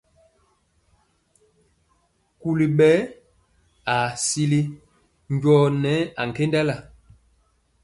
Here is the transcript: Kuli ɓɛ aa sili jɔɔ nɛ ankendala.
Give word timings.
Kuli 2.39 2.65
ɓɛ 2.77 2.89
aa 3.93 4.07
sili 4.25 4.59
jɔɔ 5.41 5.63
nɛ 5.83 5.93
ankendala. 6.21 6.75